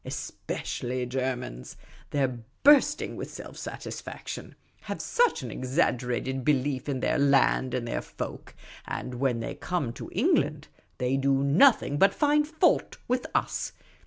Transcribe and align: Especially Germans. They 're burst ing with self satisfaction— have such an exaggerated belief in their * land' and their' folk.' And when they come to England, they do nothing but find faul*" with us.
Especially 0.03 1.05
Germans. 1.05 1.77
They 2.09 2.23
're 2.23 2.39
burst 2.63 3.03
ing 3.03 3.17
with 3.17 3.29
self 3.29 3.55
satisfaction— 3.55 4.55
have 4.89 4.99
such 4.99 5.43
an 5.43 5.51
exaggerated 5.51 6.43
belief 6.43 6.89
in 6.89 7.01
their 7.01 7.19
* 7.19 7.19
land' 7.39 7.71
and 7.75 7.87
their' 7.87 8.01
folk.' 8.17 8.55
And 8.87 9.13
when 9.19 9.41
they 9.41 9.53
come 9.53 9.93
to 9.93 10.09
England, 10.11 10.69
they 10.97 11.17
do 11.17 11.43
nothing 11.43 11.97
but 11.99 12.15
find 12.15 12.47
faul*" 12.47 12.81
with 13.07 13.27
us. 13.35 13.73